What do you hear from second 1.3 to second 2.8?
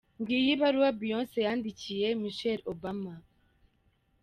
yandikiye Michelle